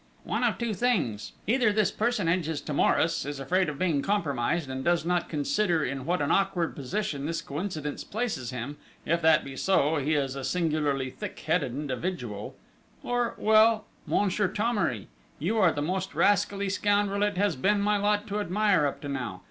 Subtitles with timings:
[0.23, 1.33] "One of two things!...
[1.45, 6.05] "Either this personage is timorous, is afraid of being compromised, and does not consider in
[6.07, 10.43] what an awkward position this coincidence places him if that be so, he is a
[10.43, 12.55] singularly thick headed individual
[13.03, 15.07] or well Monsieur Thomery...
[15.37, 19.07] you are the most rascally scoundrel it has been my lot to admire, up to
[19.07, 19.39] now!